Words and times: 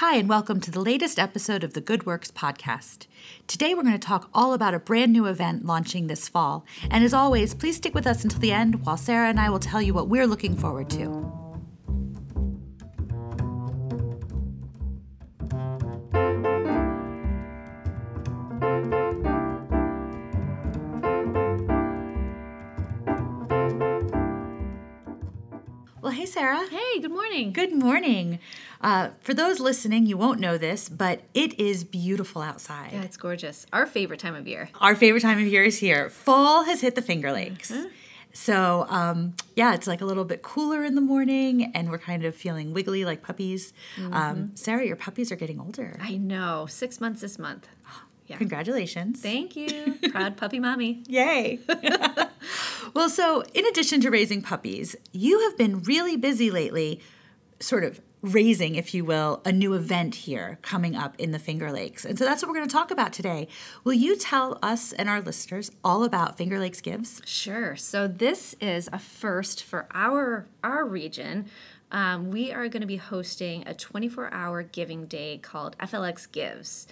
Hi, 0.00 0.16
and 0.16 0.30
welcome 0.30 0.62
to 0.62 0.70
the 0.70 0.80
latest 0.80 1.18
episode 1.18 1.62
of 1.62 1.74
the 1.74 1.82
Good 1.82 2.06
Works 2.06 2.30
podcast. 2.30 3.06
Today, 3.46 3.74
we're 3.74 3.82
going 3.82 3.92
to 3.92 3.98
talk 3.98 4.30
all 4.32 4.54
about 4.54 4.72
a 4.72 4.78
brand 4.78 5.12
new 5.12 5.26
event 5.26 5.66
launching 5.66 6.06
this 6.06 6.26
fall. 6.26 6.64
And 6.90 7.04
as 7.04 7.12
always, 7.12 7.52
please 7.52 7.76
stick 7.76 7.94
with 7.94 8.06
us 8.06 8.24
until 8.24 8.40
the 8.40 8.50
end 8.50 8.86
while 8.86 8.96
Sara 8.96 9.28
and 9.28 9.38
I 9.38 9.50
will 9.50 9.58
tell 9.58 9.82
you 9.82 9.92
what 9.92 10.08
we're 10.08 10.26
looking 10.26 10.56
forward 10.56 10.88
to. 10.88 11.39
Well, 26.10 26.18
hey, 26.18 26.26
Sara. 26.26 26.66
Hey, 26.68 26.98
good 27.00 27.12
morning. 27.12 27.52
Good 27.52 27.72
morning. 27.72 28.40
Uh, 28.80 29.10
for 29.20 29.32
those 29.32 29.60
listening, 29.60 30.06
you 30.06 30.16
won't 30.16 30.40
know 30.40 30.58
this, 30.58 30.88
but 30.88 31.22
it 31.34 31.60
is 31.60 31.84
beautiful 31.84 32.42
outside. 32.42 32.90
Yeah, 32.92 33.02
it's 33.02 33.16
gorgeous. 33.16 33.64
Our 33.72 33.86
favorite 33.86 34.18
time 34.18 34.34
of 34.34 34.48
year. 34.48 34.70
Our 34.80 34.96
favorite 34.96 35.20
time 35.20 35.38
of 35.38 35.46
year 35.46 35.62
is 35.62 35.78
here. 35.78 36.10
Fall 36.10 36.64
has 36.64 36.80
hit 36.80 36.96
the 36.96 37.00
Finger 37.00 37.30
Lakes. 37.30 37.72
So, 38.32 38.86
um, 38.88 39.34
yeah, 39.54 39.72
it's 39.74 39.86
like 39.86 40.00
a 40.00 40.04
little 40.04 40.24
bit 40.24 40.42
cooler 40.42 40.84
in 40.84 40.96
the 40.96 41.00
morning, 41.00 41.70
and 41.76 41.92
we're 41.92 41.98
kind 41.98 42.24
of 42.24 42.34
feeling 42.34 42.72
wiggly 42.72 43.04
like 43.04 43.22
puppies. 43.22 43.72
Um, 44.10 44.50
Sara, 44.56 44.84
your 44.84 44.96
puppies 44.96 45.30
are 45.30 45.36
getting 45.36 45.60
older. 45.60 45.96
I 46.02 46.16
know. 46.16 46.66
Six 46.68 47.00
months 47.00 47.20
this 47.20 47.38
month. 47.38 47.68
Yeah. 48.30 48.36
Congratulations. 48.36 49.20
Thank 49.20 49.56
you. 49.56 49.98
Proud 50.10 50.36
puppy 50.36 50.60
mommy. 50.60 51.02
Yay. 51.08 51.58
well, 52.94 53.10
so 53.10 53.42
in 53.54 53.66
addition 53.66 54.00
to 54.02 54.10
raising 54.10 54.40
puppies, 54.40 54.94
you 55.10 55.40
have 55.40 55.58
been 55.58 55.82
really 55.82 56.16
busy 56.16 56.48
lately, 56.52 57.00
sort 57.58 57.82
of 57.82 58.00
raising, 58.22 58.76
if 58.76 58.94
you 58.94 59.04
will, 59.04 59.42
a 59.44 59.50
new 59.50 59.74
event 59.74 60.14
here 60.14 60.60
coming 60.62 60.94
up 60.94 61.16
in 61.18 61.32
the 61.32 61.40
Finger 61.40 61.72
Lakes. 61.72 62.04
And 62.04 62.16
so 62.16 62.24
that's 62.24 62.40
what 62.40 62.48
we're 62.50 62.54
going 62.54 62.68
to 62.68 62.72
talk 62.72 62.92
about 62.92 63.12
today. 63.12 63.48
Will 63.82 63.94
you 63.94 64.16
tell 64.16 64.60
us 64.62 64.92
and 64.92 65.08
our 65.08 65.20
listeners 65.20 65.72
all 65.82 66.04
about 66.04 66.38
Finger 66.38 66.60
Lakes 66.60 66.80
Gives? 66.80 67.20
Sure. 67.24 67.74
So 67.74 68.06
this 68.06 68.54
is 68.60 68.88
a 68.92 69.00
first 69.00 69.64
for 69.64 69.88
our 69.92 70.46
our 70.62 70.84
region. 70.84 71.46
Um, 71.90 72.30
we 72.30 72.52
are 72.52 72.68
going 72.68 72.82
to 72.82 72.86
be 72.86 72.98
hosting 72.98 73.66
a 73.66 73.74
24-hour 73.74 74.62
giving 74.62 75.06
day 75.06 75.38
called 75.38 75.76
FLX 75.78 76.30
Gives. 76.30 76.86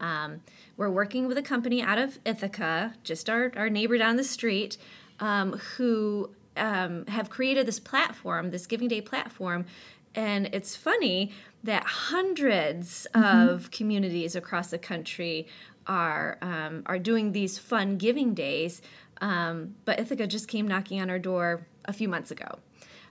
Um, 0.00 0.40
we're 0.76 0.90
working 0.90 1.26
with 1.26 1.38
a 1.38 1.42
company 1.42 1.82
out 1.82 1.98
of 1.98 2.18
Ithaca, 2.24 2.94
just 3.02 3.28
our, 3.28 3.52
our 3.56 3.68
neighbor 3.68 3.98
down 3.98 4.16
the 4.16 4.24
street, 4.24 4.76
um, 5.20 5.52
who 5.76 6.30
um, 6.56 7.06
have 7.06 7.30
created 7.30 7.66
this 7.66 7.80
platform, 7.80 8.50
this 8.50 8.66
Giving 8.66 8.88
Day 8.88 9.00
platform. 9.00 9.66
And 10.14 10.50
it's 10.52 10.74
funny 10.74 11.32
that 11.64 11.84
100s 11.84 13.06
of 13.14 13.70
communities 13.70 14.34
across 14.34 14.70
the 14.70 14.78
country 14.78 15.46
are 15.86 16.38
um, 16.42 16.82
are 16.86 16.98
doing 16.98 17.32
these 17.32 17.58
fun 17.58 17.96
giving 17.96 18.34
days. 18.34 18.82
Um, 19.20 19.74
but 19.84 19.98
Ithaca 19.98 20.26
just 20.26 20.48
came 20.48 20.68
knocking 20.68 21.00
on 21.00 21.10
our 21.10 21.18
door 21.18 21.66
a 21.84 21.92
few 21.92 22.08
months 22.08 22.30
ago. 22.30 22.58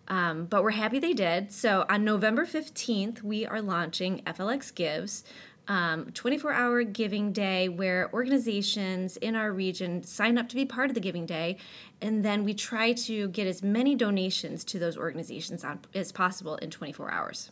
Um, 0.07 0.45
but 0.45 0.63
we're 0.63 0.71
happy 0.71 0.99
they 0.99 1.13
did. 1.13 1.51
So 1.51 1.85
on 1.89 2.05
November 2.05 2.45
15th, 2.45 3.21
we 3.23 3.45
are 3.45 3.61
launching 3.61 4.21
FLX 4.25 4.73
Gives, 4.73 5.25
um, 5.67 6.11
24 6.11 6.53
hour 6.53 6.83
giving 6.83 7.31
day 7.31 7.69
where 7.69 8.09
organizations 8.13 9.17
in 9.17 9.35
our 9.35 9.51
region 9.51 10.03
sign 10.03 10.37
up 10.37 10.49
to 10.49 10.55
be 10.55 10.65
part 10.65 10.89
of 10.89 10.93
the 10.93 11.01
giving 11.01 11.25
day. 11.25 11.57
And 12.01 12.23
then 12.23 12.43
we 12.43 12.53
try 12.53 12.93
to 12.93 13.27
get 13.29 13.47
as 13.47 13.61
many 13.61 13.95
donations 13.95 14.63
to 14.65 14.79
those 14.79 14.97
organizations 14.97 15.63
on, 15.63 15.79
as 15.93 16.11
possible 16.11 16.55
in 16.57 16.69
24 16.69 17.11
hours. 17.11 17.51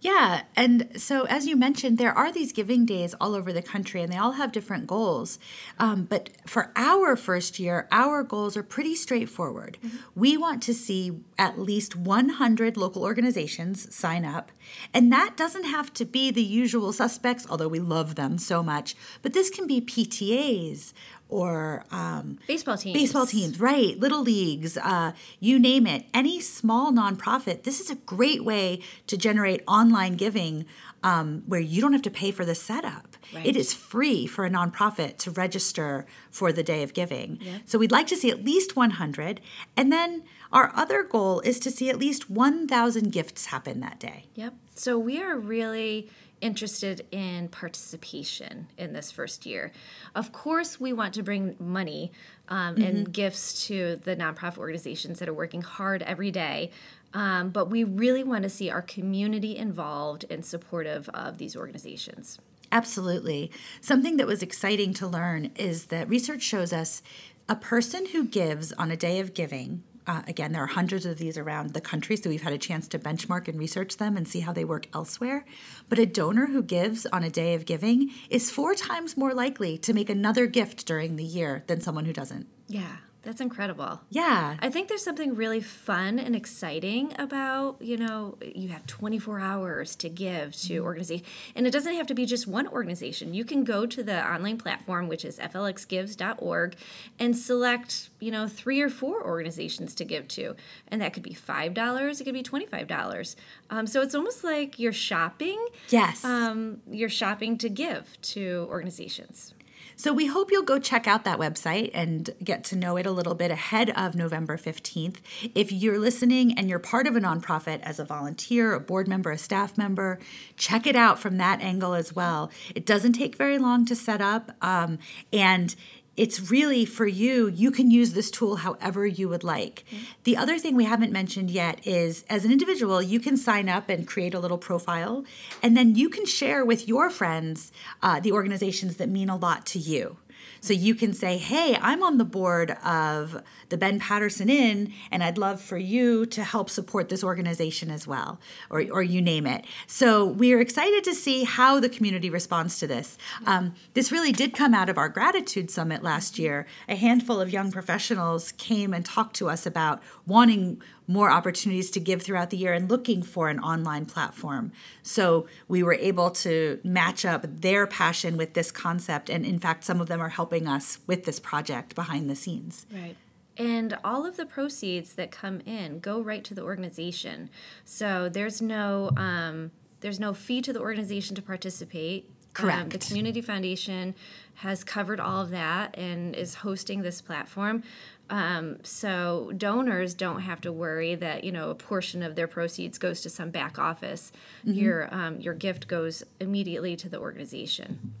Yeah, 0.00 0.42
and 0.54 1.00
so 1.00 1.24
as 1.24 1.46
you 1.46 1.56
mentioned, 1.56 1.96
there 1.96 2.12
are 2.12 2.30
these 2.30 2.52
giving 2.52 2.84
days 2.84 3.14
all 3.20 3.34
over 3.34 3.52
the 3.52 3.62
country, 3.62 4.02
and 4.02 4.12
they 4.12 4.18
all 4.18 4.32
have 4.32 4.52
different 4.52 4.86
goals. 4.86 5.38
Um, 5.78 6.04
but 6.04 6.30
for 6.46 6.70
our 6.76 7.16
first 7.16 7.58
year, 7.58 7.88
our 7.90 8.22
goals 8.22 8.56
are 8.58 8.62
pretty 8.62 8.94
straightforward. 8.94 9.78
We 10.14 10.36
want 10.36 10.62
to 10.64 10.74
see 10.74 11.20
at 11.38 11.58
least 11.58 11.96
100 11.96 12.76
local 12.76 13.04
organizations 13.04 13.92
sign 13.94 14.24
up, 14.26 14.52
and 14.92 15.10
that 15.12 15.34
doesn't 15.36 15.64
have 15.64 15.92
to 15.94 16.04
be 16.04 16.30
the 16.30 16.42
usual 16.42 16.92
suspects, 16.92 17.46
although 17.48 17.66
we 17.66 17.80
love 17.80 18.16
them 18.16 18.36
so 18.36 18.62
much. 18.62 18.94
But 19.22 19.32
this 19.32 19.48
can 19.48 19.66
be 19.66 19.80
PTAs 19.80 20.92
or 21.28 21.84
um, 21.90 22.38
Baseball 22.46 22.76
teams. 22.78 22.94
baseball 22.94 23.26
teams, 23.26 23.58
right? 23.58 23.98
Little 23.98 24.22
leagues, 24.22 24.76
uh, 24.76 25.12
you 25.40 25.58
name 25.58 25.86
it. 25.86 26.06
Any 26.14 26.40
small 26.40 26.92
nonprofit. 26.92 27.64
This 27.64 27.80
is 27.80 27.90
a 27.90 27.96
great 27.96 28.44
way 28.44 28.80
to 29.08 29.16
generate 29.16 29.62
online 29.66 30.14
giving 30.14 30.66
um, 31.02 31.42
where 31.46 31.60
you 31.60 31.80
don't 31.80 31.92
have 31.92 32.02
to 32.02 32.10
pay 32.10 32.30
for 32.30 32.44
the 32.44 32.54
setup. 32.54 33.16
Right. 33.34 33.44
It 33.46 33.56
is 33.56 33.74
free 33.74 34.26
for 34.26 34.44
a 34.46 34.50
nonprofit 34.50 35.18
to 35.18 35.30
register 35.32 36.06
for 36.30 36.52
the 36.52 36.62
day 36.62 36.82
of 36.82 36.94
giving. 36.94 37.38
Yeah. 37.40 37.58
So 37.64 37.78
we'd 37.78 37.92
like 37.92 38.06
to 38.08 38.16
see 38.16 38.30
at 38.30 38.44
least 38.44 38.76
100. 38.76 39.40
And 39.76 39.92
then 39.92 40.22
our 40.52 40.72
other 40.76 41.02
goal 41.02 41.40
is 41.40 41.58
to 41.60 41.70
see 41.70 41.90
at 41.90 41.98
least 41.98 42.30
1,000 42.30 43.10
gifts 43.10 43.46
happen 43.46 43.80
that 43.80 43.98
day. 43.98 44.26
Yep. 44.34 44.54
So 44.76 44.98
we 44.98 45.20
are 45.20 45.36
really 45.36 46.08
interested 46.46 47.04
in 47.10 47.48
participation 47.48 48.68
in 48.78 48.92
this 48.92 49.10
first 49.10 49.44
year. 49.44 49.72
Of 50.14 50.32
course, 50.32 50.80
we 50.80 50.92
want 50.92 51.12
to 51.14 51.22
bring 51.22 51.56
money 51.58 52.12
um, 52.48 52.76
and 52.76 53.12
gifts 53.12 53.66
to 53.66 53.96
the 54.04 54.16
nonprofit 54.16 54.58
organizations 54.58 55.18
that 55.18 55.28
are 55.28 55.34
working 55.34 55.62
hard 55.62 56.02
every 56.02 56.30
day. 56.30 56.70
Um, 57.12 57.50
but 57.50 57.70
we 57.70 57.84
really 57.84 58.24
want 58.24 58.44
to 58.44 58.48
see 58.48 58.70
our 58.70 58.82
community 58.82 59.56
involved 59.56 60.24
and 60.30 60.44
supportive 60.44 61.08
of 61.10 61.38
these 61.38 61.56
organizations. 61.56 62.38
Absolutely. 62.70 63.50
Something 63.80 64.16
that 64.18 64.26
was 64.26 64.42
exciting 64.42 64.92
to 64.94 65.06
learn 65.06 65.50
is 65.56 65.86
that 65.86 66.08
research 66.08 66.42
shows 66.42 66.72
us 66.72 67.02
a 67.48 67.56
person 67.56 68.06
who 68.06 68.24
gives 68.24 68.72
on 68.72 68.90
a 68.90 68.96
day 68.96 69.20
of 69.20 69.34
giving. 69.34 69.82
Uh, 70.06 70.22
again, 70.28 70.52
there 70.52 70.62
are 70.62 70.68
hundreds 70.68 71.04
of 71.04 71.18
these 71.18 71.36
around 71.36 71.72
the 71.72 71.80
country, 71.80 72.16
so 72.16 72.30
we've 72.30 72.42
had 72.42 72.52
a 72.52 72.58
chance 72.58 72.86
to 72.88 72.98
benchmark 72.98 73.48
and 73.48 73.58
research 73.58 73.96
them 73.96 74.16
and 74.16 74.28
see 74.28 74.40
how 74.40 74.52
they 74.52 74.64
work 74.64 74.86
elsewhere. 74.94 75.44
But 75.88 75.98
a 75.98 76.06
donor 76.06 76.46
who 76.46 76.62
gives 76.62 77.06
on 77.06 77.24
a 77.24 77.30
day 77.30 77.54
of 77.54 77.64
giving 77.64 78.12
is 78.30 78.50
four 78.50 78.74
times 78.74 79.16
more 79.16 79.34
likely 79.34 79.78
to 79.78 79.92
make 79.92 80.08
another 80.08 80.46
gift 80.46 80.86
during 80.86 81.16
the 81.16 81.24
year 81.24 81.64
than 81.66 81.80
someone 81.80 82.04
who 82.04 82.12
doesn't. 82.12 82.46
Yeah, 82.68 82.96
that's 83.26 83.40
incredible. 83.40 84.00
Yeah. 84.10 84.56
I 84.60 84.70
think 84.70 84.88
there's 84.88 85.02
something 85.02 85.34
really 85.34 85.60
fun 85.60 86.20
and 86.20 86.36
exciting 86.36 87.12
about, 87.18 87.82
you 87.82 87.96
know, 87.96 88.38
you 88.40 88.68
have 88.68 88.86
24 88.86 89.40
hours 89.40 89.96
to 89.96 90.08
give 90.08 90.54
to 90.62 90.78
organization. 90.78 91.26
And 91.56 91.66
it 91.66 91.72
doesn't 91.72 91.94
have 91.94 92.06
to 92.06 92.14
be 92.14 92.24
just 92.24 92.46
one 92.46 92.68
organization. 92.68 93.34
You 93.34 93.44
can 93.44 93.64
go 93.64 93.84
to 93.84 94.02
the 94.02 94.24
online 94.24 94.58
platform, 94.58 95.08
which 95.08 95.24
is 95.24 95.38
flxgives.org, 95.38 96.76
and 97.18 97.36
select, 97.36 98.10
you 98.20 98.30
know, 98.30 98.46
three 98.46 98.80
or 98.80 98.88
four 98.88 99.24
organizations 99.24 99.94
to 99.96 100.04
give 100.04 100.28
to. 100.28 100.54
And 100.88 101.02
that 101.02 101.12
could 101.12 101.24
be 101.24 101.34
$5, 101.34 102.20
it 102.20 102.24
could 102.24 102.32
be 102.34 102.44
$25. 102.44 103.36
Um, 103.70 103.88
so 103.88 104.02
it's 104.02 104.14
almost 104.14 104.44
like 104.44 104.78
you're 104.78 104.92
shopping. 104.92 105.66
Yes. 105.88 106.24
Um, 106.24 106.80
you're 106.88 107.08
shopping 107.08 107.58
to 107.58 107.68
give 107.68 108.20
to 108.22 108.68
organizations. 108.70 109.52
So 109.98 110.12
we 110.12 110.26
hope 110.26 110.50
you'll 110.52 110.62
go 110.62 110.78
check 110.78 111.08
out 111.08 111.24
that 111.24 111.38
website 111.38 111.90
and 111.94 112.28
get 112.44 112.64
to 112.64 112.76
know 112.76 112.98
it 112.98 113.06
a 113.06 113.10
little 113.10 113.34
bit 113.34 113.50
ahead 113.50 113.88
of 113.90 114.14
November 114.14 114.58
15th. 114.58 115.16
If 115.54 115.72
you're 115.72 115.98
listening 115.98 116.56
and 116.58 116.68
you're 116.68 116.78
part 116.78 117.06
of 117.06 117.16
a 117.16 117.20
nonprofit 117.20 117.80
as 117.80 117.98
a 117.98 118.04
volunteer, 118.04 118.74
a 118.74 118.80
board 118.80 119.08
member, 119.08 119.30
a 119.30 119.38
staff 119.38 119.78
member, 119.78 120.18
check 120.58 120.86
it 120.86 120.96
out 120.96 121.18
from 121.18 121.38
that 121.38 121.62
angle 121.62 121.94
as 121.94 122.14
well. 122.14 122.50
It 122.74 122.84
doesn't 122.84 123.14
take 123.14 123.36
very 123.36 123.56
long 123.56 123.86
to 123.86 123.96
set 123.96 124.20
up, 124.20 124.52
um, 124.60 124.98
and 125.32 125.74
it's 126.16 126.50
really 126.50 126.84
for 126.84 127.06
you, 127.06 127.48
you 127.48 127.70
can 127.70 127.90
use 127.90 128.12
this 128.12 128.30
tool 128.30 128.56
however 128.56 129.06
you 129.06 129.28
would 129.28 129.44
like. 129.44 129.84
The 130.24 130.36
other 130.36 130.58
thing 130.58 130.74
we 130.74 130.84
haven't 130.84 131.12
mentioned 131.12 131.50
yet 131.50 131.86
is 131.86 132.24
as 132.28 132.44
an 132.44 132.52
individual, 132.52 133.02
you 133.02 133.20
can 133.20 133.36
sign 133.36 133.68
up 133.68 133.88
and 133.88 134.06
create 134.06 134.34
a 134.34 134.40
little 134.40 134.58
profile, 134.58 135.24
and 135.62 135.76
then 135.76 135.94
you 135.94 136.08
can 136.08 136.26
share 136.26 136.64
with 136.64 136.88
your 136.88 137.10
friends 137.10 137.72
uh, 138.02 138.20
the 138.20 138.32
organizations 138.32 138.96
that 138.96 139.08
mean 139.08 139.28
a 139.28 139.36
lot 139.36 139.66
to 139.66 139.78
you. 139.78 140.16
So 140.60 140.72
you 140.72 140.94
can 140.94 141.12
say, 141.12 141.38
hey, 141.38 141.78
I'm 141.80 142.02
on 142.02 142.18
the 142.18 142.24
board 142.24 142.72
of 142.84 143.42
the 143.68 143.76
Ben 143.76 144.00
Patterson 144.00 144.48
Inn, 144.48 144.92
and 145.10 145.22
I'd 145.22 145.38
love 145.38 145.60
for 145.60 145.78
you 145.78 146.26
to 146.26 146.44
help 146.44 146.70
support 146.70 147.08
this 147.08 147.22
organization 147.22 147.90
as 147.90 148.06
well, 148.06 148.40
or, 148.70 148.84
or 148.90 149.02
you 149.02 149.20
name 149.20 149.46
it. 149.46 149.64
So 149.86 150.24
we're 150.24 150.60
excited 150.60 151.04
to 151.04 151.14
see 151.14 151.44
how 151.44 151.80
the 151.80 151.88
community 151.88 152.30
responds 152.30 152.78
to 152.78 152.86
this. 152.86 153.18
Um, 153.46 153.74
this 153.94 154.10
really 154.10 154.32
did 154.32 154.54
come 154.54 154.74
out 154.74 154.88
of 154.88 154.98
our 154.98 155.08
gratitude 155.08 155.70
summit 155.70 156.02
last 156.02 156.38
year. 156.38 156.66
A 156.88 156.96
handful 156.96 157.40
of 157.40 157.50
young 157.50 157.70
professionals 157.70 158.52
came 158.52 158.92
and 158.92 159.04
talked 159.04 159.36
to 159.36 159.48
us 159.48 159.66
about 159.66 160.02
wanting 160.26 160.80
more 161.06 161.30
opportunities 161.30 161.90
to 161.92 162.00
give 162.00 162.22
throughout 162.22 162.50
the 162.50 162.56
year 162.56 162.72
and 162.72 162.90
looking 162.90 163.22
for 163.22 163.48
an 163.48 163.60
online 163.60 164.06
platform. 164.06 164.72
So 165.02 165.46
we 165.68 165.82
were 165.82 165.94
able 165.94 166.30
to 166.30 166.80
match 166.82 167.24
up 167.24 167.44
their 167.46 167.86
passion 167.86 168.36
with 168.36 168.54
this 168.54 168.70
concept. 168.70 169.30
And 169.30 169.44
in 169.44 169.58
fact, 169.58 169.84
some 169.84 170.00
of 170.00 170.08
them 170.08 170.20
are 170.20 170.30
helping 170.30 170.66
us 170.66 170.98
with 171.06 171.24
this 171.24 171.38
project 171.38 171.94
behind 171.94 172.28
the 172.28 172.36
scenes. 172.36 172.86
Right. 172.92 173.16
And 173.56 173.96
all 174.04 174.26
of 174.26 174.36
the 174.36 174.44
proceeds 174.44 175.14
that 175.14 175.30
come 175.30 175.60
in 175.64 176.00
go 176.00 176.20
right 176.20 176.44
to 176.44 176.54
the 176.54 176.62
organization. 176.62 177.48
So 177.84 178.28
there's 178.28 178.60
no 178.60 179.10
um, 179.16 179.70
there's 180.00 180.20
no 180.20 180.34
fee 180.34 180.60
to 180.62 180.72
the 180.72 180.80
organization 180.80 181.34
to 181.36 181.42
participate. 181.42 182.30
Correct. 182.56 182.90
the 182.90 182.98
Community 182.98 183.40
Foundation 183.40 184.14
has 184.56 184.82
covered 184.84 185.20
all 185.20 185.42
of 185.42 185.50
that 185.50 185.96
and 185.98 186.34
is 186.34 186.54
hosting 186.54 187.02
this 187.02 187.20
platform. 187.20 187.82
Um, 188.28 188.78
so 188.82 189.52
donors 189.56 190.14
don't 190.14 190.40
have 190.40 190.60
to 190.62 190.72
worry 190.72 191.14
that 191.14 191.44
you 191.44 191.52
know 191.52 191.70
a 191.70 191.74
portion 191.74 192.22
of 192.22 192.34
their 192.34 192.48
proceeds 192.48 192.98
goes 192.98 193.20
to 193.20 193.30
some 193.30 193.50
back 193.50 193.78
office. 193.78 194.32
Your 194.64 195.14
um, 195.14 195.40
your 195.40 195.54
gift 195.54 195.86
goes 195.86 196.24
immediately 196.40 196.96
to 196.96 197.08
the 197.08 197.20
organization. 197.20 198.14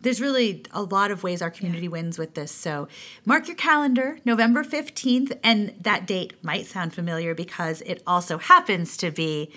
there's 0.00 0.20
really 0.20 0.64
a 0.72 0.82
lot 0.82 1.10
of 1.10 1.22
ways 1.22 1.42
our 1.42 1.50
community 1.50 1.88
wins 1.88 2.18
with 2.18 2.34
this. 2.34 2.52
So 2.52 2.88
mark 3.24 3.46
your 3.48 3.56
calendar, 3.56 4.18
November 4.24 4.62
15th. 4.64 5.36
And 5.42 5.74
that 5.80 6.06
date 6.06 6.32
might 6.42 6.66
sound 6.66 6.94
familiar 6.94 7.34
because 7.34 7.80
it 7.82 8.02
also 8.06 8.38
happens 8.38 8.96
to 8.98 9.10
be 9.10 9.50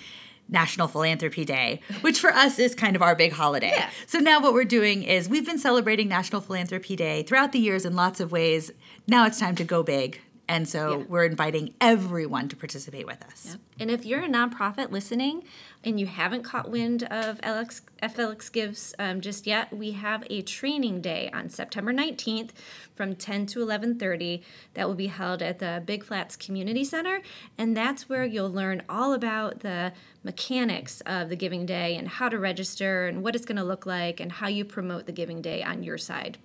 National 0.48 0.88
Philanthropy 0.88 1.44
Day, 1.44 1.80
which 2.02 2.20
for 2.20 2.30
us 2.30 2.58
is 2.58 2.74
kind 2.74 2.96
of 2.96 3.02
our 3.02 3.14
big 3.14 3.32
holiday. 3.32 3.72
Yeah. 3.74 3.90
So 4.06 4.18
now 4.18 4.40
what 4.40 4.52
we're 4.52 4.64
doing 4.64 5.02
is 5.02 5.28
we've 5.28 5.46
been 5.46 5.58
celebrating 5.58 6.08
National 6.08 6.40
Philanthropy 6.40 6.96
Day 6.96 7.22
throughout 7.22 7.52
the 7.52 7.58
years 7.58 7.84
in 7.84 7.94
lots 7.94 8.20
of 8.20 8.32
ways. 8.32 8.70
Now 9.06 9.26
it's 9.26 9.38
time 9.38 9.54
to 9.56 9.64
go 9.64 9.82
big. 9.82 10.20
And 10.52 10.68
so 10.68 10.98
Yeah. 10.98 11.04
we're 11.08 11.24
inviting 11.24 11.72
everyone 11.80 12.46
to 12.50 12.56
participate 12.56 13.06
with 13.06 13.22
us. 13.24 13.56
And 13.80 13.90
if 13.90 14.04
you're 14.04 14.20
a 14.20 14.28
nonprofit 14.28 14.90
listening 14.90 15.44
and 15.82 15.98
you 15.98 16.04
haven't 16.04 16.42
caught 16.42 16.70
wind 16.70 17.04
of 17.04 17.40
LX, 17.40 17.80
FLX 18.02 18.52
Gives 18.52 18.94
um, 18.98 19.22
just 19.22 19.46
yet, 19.46 19.72
we 19.74 19.92
have 19.92 20.24
a 20.28 20.42
training 20.42 21.00
day 21.00 21.30
on 21.32 21.48
September 21.48 21.90
19th 21.90 22.50
from 22.94 23.16
10 23.16 23.46
to 23.46 23.60
11:30 23.60 24.42
that 24.74 24.86
will 24.86 24.94
be 24.94 25.06
held 25.06 25.40
at 25.40 25.58
the 25.58 25.82
Big 25.86 26.04
Flats 26.04 26.36
Community 26.36 26.84
Center, 26.84 27.22
and 27.56 27.74
that's 27.74 28.10
where 28.10 28.24
you'll 28.26 28.52
learn 28.52 28.82
all 28.90 29.14
about 29.14 29.60
the 29.60 29.94
mechanics 30.22 31.00
of 31.06 31.30
the 31.30 31.36
Giving 31.36 31.64
Day 31.64 31.96
and 31.96 32.06
how 32.08 32.28
to 32.28 32.38
register 32.38 33.06
and 33.06 33.22
what 33.22 33.34
it's 33.34 33.46
going 33.46 33.56
to 33.56 33.64
look 33.64 33.86
like 33.86 34.20
and 34.20 34.30
how 34.32 34.48
you 34.48 34.66
promote 34.66 35.06
the 35.06 35.12
Giving 35.12 35.40
Day 35.40 35.62
on 35.62 35.82
your 35.82 35.96
side. 35.96 36.36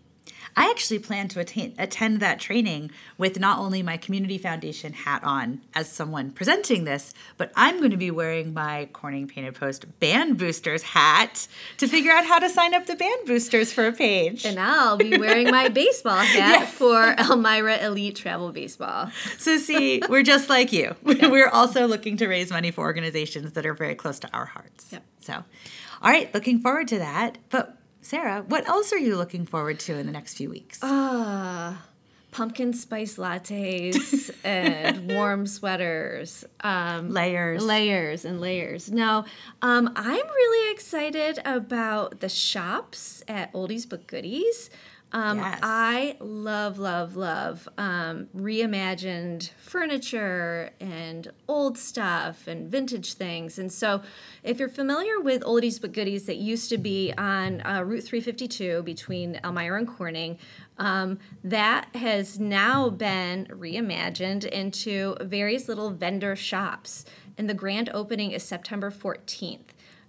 I 0.55 0.69
actually 0.69 0.99
plan 0.99 1.27
to 1.29 1.39
attain, 1.39 1.73
attend 1.77 2.19
that 2.19 2.39
training 2.39 2.91
with 3.17 3.39
not 3.39 3.59
only 3.59 3.83
my 3.83 3.97
community 3.97 4.38
foundation 4.38 4.94
hat 4.94 5.23
on 5.23 5.61
as 5.75 5.91
someone 5.91 6.31
presenting 6.31 6.83
this, 6.83 7.13
but 7.38 7.51
I'm 7.55 7.77
going 7.77 7.91
to 7.91 7.97
be 7.97 8.11
wearing 8.11 8.53
my 8.53 8.89
Corning 8.94 9.27
Painted 9.27 9.55
Post 9.55 9.99
Band 9.99 10.38
Boosters 10.38 10.83
hat 10.83 11.47
to 11.77 11.88
figure 11.88 12.11
out 12.11 12.25
how 12.25 12.39
to 12.39 12.49
sign 12.49 12.73
up 12.73 12.85
the 12.85 12.95
band 12.95 13.25
boosters 13.25 13.71
for 13.71 13.88
a 13.88 13.91
page. 13.91 14.45
And 14.45 14.59
I'll 14.59 14.97
be 14.97 15.17
wearing 15.17 15.51
my 15.51 15.67
baseball 15.69 16.17
hat 16.17 16.69
for 16.69 17.15
Elmira 17.17 17.77
Elite 17.77 18.15
Travel 18.15 18.51
Baseball. 18.51 19.11
so, 19.38 19.57
see, 19.57 20.01
we're 20.09 20.23
just 20.23 20.49
like 20.49 20.71
you. 20.71 20.95
We're 21.03 21.49
also 21.49 21.88
looking 21.88 22.17
to 22.17 22.27
raise 22.27 22.49
money 22.51 22.71
for 22.71 22.81
organizations 22.81 23.53
that 23.53 23.65
are 23.65 23.73
very 23.73 23.95
close 23.95 24.19
to 24.19 24.31
our 24.33 24.45
hearts. 24.45 24.88
Yep. 24.91 25.03
So, 25.21 25.33
all 25.33 26.11
right, 26.11 26.33
looking 26.33 26.59
forward 26.59 26.88
to 26.89 26.99
that. 26.99 27.38
But, 27.49 27.77
Sara, 28.01 28.44
what 28.47 28.67
else 28.69 28.94
are 28.94 28.97
you 28.97 29.17
looking 29.17 29.45
forward 29.45 29.79
to 29.81 29.97
in 29.97 30.05
the 30.05 30.11
next 30.11 30.35
few 30.35 30.49
weeks? 30.49 30.79
Ah, 30.81 31.83
pumpkin 32.31 32.71
spice 32.73 33.17
lattes 33.17 34.29
and 34.45 35.11
warm 35.11 35.45
sweaters. 35.45 36.45
Um, 36.61 37.09
Layers. 37.09 37.63
layers 37.63 38.23
and 38.25 38.39
layers. 38.39 38.89
No, 38.91 39.25
um, 39.61 39.91
I'm 39.95 40.25
really 40.27 40.71
excited 40.73 41.39
about 41.44 42.19
the 42.21 42.29
shops 42.29 43.23
at 43.27 43.51
Oldies 43.53 43.88
but 43.89 44.07
Goodies. 44.07 44.69
Um, 45.13 45.38
Yes. 45.38 45.59
I 45.63 46.18
love, 46.19 46.80
love, 46.80 47.15
love 47.15 47.68
um, 47.77 48.27
reimagined 48.36 49.51
furniture 49.57 50.71
and 50.81 51.31
old 51.48 51.77
stuff 51.77 52.45
and 52.48 52.69
vintage 52.69 53.13
things. 53.13 53.57
And 53.57 53.71
so, 53.71 54.01
if 54.44 54.59
you're 54.59 54.68
familiar 54.68 55.19
with 55.21 55.44
Oldies 55.44 55.80
but 55.80 55.94
Goodies 55.94 56.25
that 56.25 56.36
used 56.38 56.69
to 56.69 56.77
be 56.77 57.13
on 57.18 57.62
uh, 57.65 57.83
Route 57.83 58.04
352 58.04 58.83
between 58.83 59.39
Elmira 59.44 59.77
and 59.77 59.88
Corning, 59.88 60.38
um, 60.77 61.19
that 61.44 61.88
has 61.95 62.38
now 62.39 62.89
been 62.89 63.45
reimagined 63.50 64.45
into 64.45 65.15
various 65.21 65.69
little 65.69 65.89
vendor 65.92 66.36
shops. 66.36 67.06
And 67.38 67.50
the 67.50 67.54
grand 67.54 67.89
opening 67.94 68.31
is 68.31 68.44
September 68.44 68.92
14th. 68.92 69.59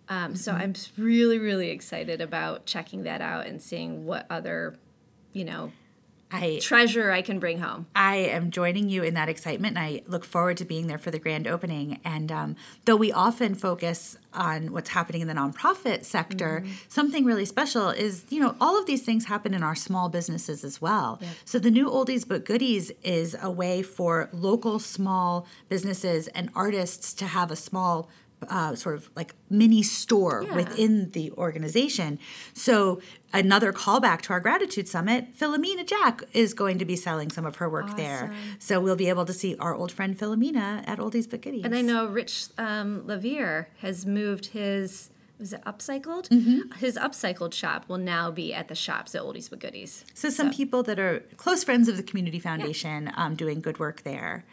Um, 0.08 0.34
So 0.34 0.52
I'm 0.52 0.72
really, 0.96 1.38
really 1.38 1.70
excited 1.70 2.20
about 2.20 2.66
checking 2.66 3.02
that 3.04 3.20
out 3.20 3.46
and 3.46 3.60
seeing 3.62 4.06
what 4.06 4.26
other, 4.30 4.76
you 5.32 5.44
know, 5.44 5.72
I 6.30 6.58
treasure 6.60 7.10
I 7.10 7.22
can 7.22 7.38
bring 7.38 7.58
home. 7.58 7.86
I 7.94 8.16
am 8.16 8.50
joining 8.50 8.88
you 8.88 9.02
in 9.02 9.14
that 9.14 9.28
excitement, 9.28 9.76
and 9.76 9.84
I 9.84 10.02
look 10.06 10.24
forward 10.24 10.58
to 10.58 10.64
being 10.64 10.86
there 10.86 10.98
for 10.98 11.10
the 11.10 11.18
grand 11.18 11.46
opening. 11.46 12.00
And 12.04 12.30
um, 12.30 12.56
though 12.84 12.96
we 12.96 13.12
often 13.12 13.54
focus 13.54 14.18
on 14.34 14.72
what's 14.72 14.90
happening 14.90 15.22
in 15.22 15.28
the 15.28 15.34
nonprofit 15.34 16.04
sector, 16.04 16.64
something 16.88 17.24
really 17.24 17.46
special 17.46 17.88
is 17.88 18.26
you 18.28 18.40
know 18.40 18.56
all 18.60 18.78
of 18.78 18.86
these 18.86 19.02
things 19.02 19.24
happen 19.24 19.54
in 19.54 19.62
our 19.62 19.74
small 19.74 20.08
businesses 20.08 20.64
as 20.64 20.82
well. 20.82 21.20
So 21.44 21.58
the 21.58 21.70
new 21.70 21.88
oldies 21.88 22.28
but 22.28 22.44
goodies 22.44 22.92
is 23.02 23.36
a 23.40 23.50
way 23.50 23.82
for 23.82 24.28
local 24.32 24.78
small 24.78 25.46
businesses 25.68 26.28
and 26.28 26.50
artists 26.54 27.14
to 27.14 27.26
have 27.26 27.50
a 27.50 27.56
small 27.56 28.10
uh, 28.48 28.74
sort 28.74 28.94
of 28.94 29.10
like 29.16 29.34
mini 29.50 29.82
store 29.82 30.44
Yeah. 30.44 30.54
within 30.54 31.10
the 31.10 31.32
organization. 31.32 32.18
So 32.54 33.00
another 33.32 33.72
callback 33.72 34.20
to 34.22 34.32
our 34.32 34.40
gratitude 34.40 34.88
summit, 34.88 35.36
Philomena 35.36 35.86
Jack 35.86 36.22
is 36.32 36.54
going 36.54 36.78
to 36.78 36.84
be 36.84 36.96
selling 36.96 37.30
some 37.30 37.44
of 37.46 37.56
her 37.56 37.68
work 37.68 37.96
there. 37.96 38.32
So 38.58 38.80
we'll 38.80 38.96
be 38.96 39.08
able 39.08 39.24
to 39.24 39.32
see 39.32 39.56
our 39.56 39.74
old 39.74 39.90
friend 39.92 40.16
Philomena 40.18 40.84
at 40.86 40.98
Oldies 40.98 41.28
But 41.28 41.42
Goodies. 41.42 41.64
And 41.64 41.74
I 41.74 41.80
know 41.82 42.06
Rich 42.06 42.46
um, 42.58 43.02
Lavier 43.06 43.66
has 43.78 44.06
moved 44.06 44.46
his. 44.46 45.10
Was 45.38 45.52
it 45.52 45.62
upcycled? 45.64 46.28
Mm-hmm. 46.30 46.72
His 46.80 46.96
upcycled 46.96 47.54
shop 47.54 47.84
will 47.88 47.98
now 47.98 48.28
be 48.32 48.52
at 48.52 48.66
the 48.66 48.74
shops 48.74 49.14
at 49.14 49.22
Oldies 49.22 49.48
but 49.48 49.60
Goodies. 49.60 50.04
So 50.12 50.30
some 50.30 50.52
people 50.52 50.82
that 50.82 50.98
are 50.98 51.20
close 51.36 51.62
friends 51.62 51.88
of 51.88 51.96
the 51.96 52.02
community 52.02 52.40
foundation 52.40 53.12
um, 53.16 53.36
doing 53.36 53.60
good 53.60 53.78
work 53.78 54.02
there. 54.02 54.44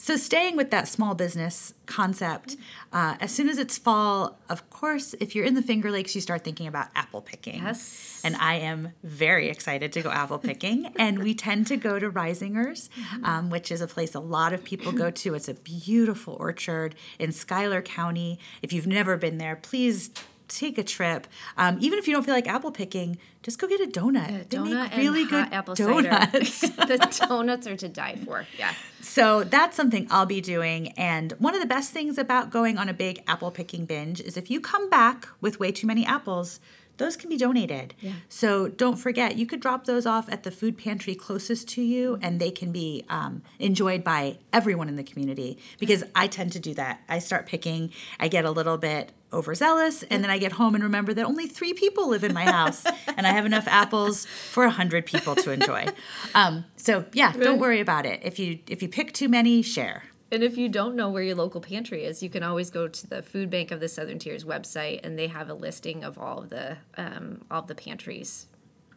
So 0.00 0.16
staying 0.16 0.56
with 0.56 0.70
that 0.70 0.86
small 0.86 1.16
business 1.16 1.74
concept, 1.86 2.56
uh, 2.92 3.16
as 3.20 3.32
soon 3.32 3.48
as 3.48 3.58
it's 3.58 3.76
fall, 3.76 4.38
of 4.48 4.70
course, 4.70 5.12
if 5.18 5.34
you're 5.34 5.44
in 5.44 5.54
the 5.54 5.62
Finger 5.62 5.90
Lakes, 5.90 6.14
you 6.14 6.20
start 6.20 6.44
thinking 6.44 6.68
about 6.68 6.86
apple 6.94 7.20
picking. 7.20 7.64
Yes. 7.64 8.20
And 8.22 8.36
I 8.36 8.54
am 8.54 8.92
very 9.02 9.48
excited 9.48 9.92
to 9.94 10.02
go 10.02 10.10
apple 10.10 10.38
picking. 10.38 10.86
and 10.96 11.18
we 11.18 11.34
tend 11.34 11.66
to 11.66 11.76
go 11.76 11.98
to 11.98 12.10
Reisinger's, 12.10 12.90
um, 13.24 13.50
which 13.50 13.72
is 13.72 13.80
a 13.80 13.88
place 13.88 14.14
a 14.14 14.20
lot 14.20 14.52
of 14.52 14.62
people 14.62 14.92
go 14.92 15.10
to. 15.10 15.34
It's 15.34 15.48
a 15.48 15.54
beautiful 15.54 16.36
orchard 16.38 16.94
in 17.18 17.32
Schuyler 17.32 17.82
County. 17.82 18.38
If 18.62 18.72
you've 18.72 18.86
never 18.86 19.16
been 19.16 19.38
there, 19.38 19.56
please 19.56 20.10
take 20.48 20.78
a 20.78 20.82
trip. 20.82 21.26
Um, 21.56 21.78
even 21.80 21.98
if 21.98 22.08
you 22.08 22.14
don't 22.14 22.24
feel 22.24 22.34
like 22.34 22.48
apple 22.48 22.72
picking, 22.72 23.18
just 23.42 23.58
go 23.58 23.68
get 23.68 23.80
a 23.80 23.86
donut. 23.86 24.48
they 24.48 24.56
Donut 24.56 24.90
make 24.90 24.96
really 24.96 25.24
good 25.24 25.52
apple 25.52 25.74
donuts. 25.74 26.54
cider. 26.54 26.86
the 26.86 27.26
donuts 27.28 27.66
are 27.66 27.76
to 27.76 27.88
die 27.88 28.16
for. 28.24 28.46
Yeah. 28.58 28.72
So 29.00 29.44
that's 29.44 29.76
something 29.76 30.06
I'll 30.10 30.26
be 30.26 30.40
doing. 30.40 30.88
And 30.92 31.32
one 31.38 31.54
of 31.54 31.60
the 31.60 31.66
best 31.66 31.92
things 31.92 32.18
about 32.18 32.50
going 32.50 32.78
on 32.78 32.88
a 32.88 32.94
big 32.94 33.22
apple 33.26 33.50
picking 33.50 33.84
binge 33.86 34.20
is 34.20 34.36
if 34.36 34.50
you 34.50 34.60
come 34.60 34.90
back 34.90 35.28
with 35.40 35.60
way 35.60 35.70
too 35.70 35.86
many 35.86 36.04
apples, 36.04 36.60
those 36.98 37.16
can 37.16 37.30
be 37.30 37.36
donated. 37.36 37.94
So 38.28 38.68
don't 38.68 38.96
forget, 38.96 39.36
you 39.36 39.46
could 39.46 39.60
drop 39.60 39.86
those 39.86 40.04
off 40.04 40.30
at 40.30 40.42
the 40.42 40.50
food 40.50 40.76
pantry 40.76 41.14
closest 41.14 41.68
to 41.70 41.82
you, 41.82 42.18
and 42.20 42.40
they 42.40 42.50
can 42.50 42.72
be 42.72 43.04
um, 43.08 43.42
enjoyed 43.58 44.04
by 44.04 44.38
everyone 44.52 44.88
in 44.88 44.96
the 44.96 45.04
community. 45.04 45.58
Because 45.78 46.04
I 46.14 46.26
tend 46.26 46.52
to 46.52 46.58
do 46.58 46.74
that. 46.74 47.00
I 47.08 47.20
start 47.20 47.46
picking, 47.46 47.90
I 48.20 48.28
get 48.28 48.44
a 48.44 48.50
little 48.50 48.76
bit 48.76 49.12
overzealous, 49.32 50.02
and 50.04 50.22
then 50.22 50.30
I 50.30 50.38
get 50.38 50.52
home 50.52 50.74
and 50.74 50.82
remember 50.84 51.14
that 51.14 51.24
only 51.24 51.46
three 51.46 51.72
people 51.72 52.08
live 52.08 52.24
in 52.24 52.34
my 52.34 52.44
house, 52.44 52.84
and 53.16 53.26
I 53.26 53.30
have 53.30 53.46
enough 53.46 53.68
apples 53.68 54.26
for 54.26 54.64
a 54.64 54.70
hundred 54.70 55.06
people 55.06 55.34
to 55.36 55.50
enjoy. 55.50 55.86
Um, 56.34 56.64
so 56.76 57.04
yeah, 57.12 57.32
don't 57.32 57.58
worry 57.58 57.80
about 57.80 58.06
it. 58.06 58.20
If 58.22 58.38
you 58.38 58.58
if 58.68 58.82
you 58.82 58.88
pick 58.88 59.12
too 59.12 59.28
many, 59.28 59.62
share. 59.62 60.04
And 60.30 60.42
if 60.42 60.58
you 60.58 60.68
don't 60.68 60.94
know 60.94 61.08
where 61.10 61.22
your 61.22 61.36
local 61.36 61.60
pantry 61.60 62.04
is, 62.04 62.22
you 62.22 62.28
can 62.28 62.42
always 62.42 62.70
go 62.70 62.86
to 62.86 63.06
the 63.06 63.22
Food 63.22 63.50
Bank 63.50 63.70
of 63.70 63.80
the 63.80 63.88
Southern 63.88 64.18
Tiers 64.18 64.44
website, 64.44 65.00
and 65.02 65.18
they 65.18 65.28
have 65.28 65.48
a 65.48 65.54
listing 65.54 66.04
of 66.04 66.18
all 66.18 66.38
of 66.40 66.50
the 66.50 66.76
um, 66.96 67.42
all 67.50 67.60
of 67.62 67.66
the 67.66 67.74
pantries. 67.74 68.46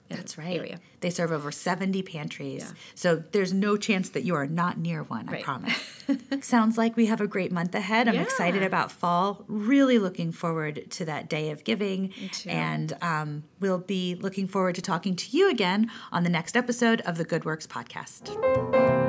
in 0.09 0.17
That's 0.17 0.37
right. 0.37 0.57
Area. 0.57 0.79
They 0.99 1.09
serve 1.09 1.31
over 1.31 1.51
70 1.51 2.03
pantries. 2.03 2.63
Yeah. 2.63 2.71
So 2.95 3.23
there's 3.31 3.53
no 3.53 3.77
chance 3.77 4.09
that 4.09 4.23
you 4.23 4.35
are 4.35 4.45
not 4.45 4.77
near 4.77 5.03
one, 5.03 5.29
I 5.29 5.41
promise. 5.41 6.03
Sounds 6.41 6.77
like 6.77 6.97
we 6.97 7.05
have 7.05 7.21
a 7.21 7.27
great 7.27 7.51
month 7.51 7.73
ahead. 7.73 8.09
I'm 8.09 8.15
excited 8.15 8.61
about 8.61 8.91
fall. 8.91 9.45
Really 9.47 9.97
looking 9.99 10.31
forward 10.33 10.91
to 10.91 11.05
that 11.05 11.29
day 11.29 11.49
of 11.49 11.63
giving. 11.63 12.09
too. 12.33 12.49
And 12.49 12.93
um, 13.01 13.43
we'll 13.61 13.79
be 13.79 14.15
looking 14.15 14.47
forward 14.47 14.75
to 14.75 14.81
talking 14.81 15.15
to 15.15 15.37
you 15.37 15.49
again 15.49 15.89
on 16.11 16.23
the 16.23 16.29
next 16.29 16.57
episode 16.57 16.99
of 17.01 17.17
the 17.17 17.23
Good 17.23 17.45
Works 17.45 17.65
podcast. 17.65 19.00